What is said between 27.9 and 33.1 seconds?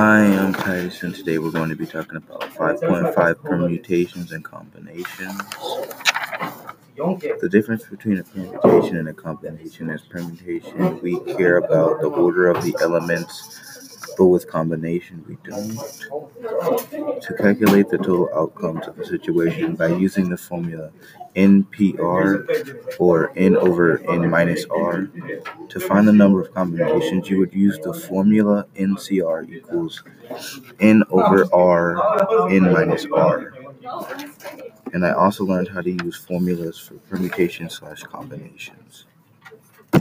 formula NCR equals N over R N minus